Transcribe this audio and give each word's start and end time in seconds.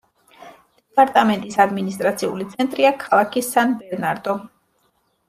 დეპარტამენტის 0.77 1.57
ადმინისტრაციული 1.65 2.47
ცენტრია 2.53 2.93
ქალაქი 3.05 3.45
სან-ბერნარდო. 3.49 4.35